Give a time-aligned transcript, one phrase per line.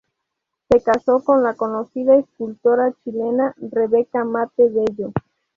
[0.67, 5.13] Se casó con la conocida escultora chilena Rebeca Matte Bello.